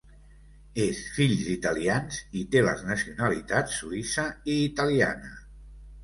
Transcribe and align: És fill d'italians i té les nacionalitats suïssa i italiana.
És 0.83 0.99
fill 1.17 1.33
d'italians 1.41 2.17
i 2.39 2.41
té 2.55 2.63
les 2.67 2.81
nacionalitats 2.87 3.75
suïssa 3.83 4.25
i 4.55 4.55
italiana. 4.71 5.31